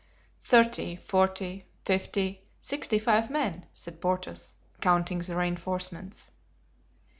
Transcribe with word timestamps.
"Thirty, 0.39 0.95
forty, 0.95 1.67
fifty, 1.85 2.43
sixty 2.59 2.97
five 2.97 3.29
men," 3.29 3.67
said 3.71 4.01
Porthos, 4.01 4.55
counting 4.79 5.19
the 5.19 5.35
reinforcements. 5.35 6.31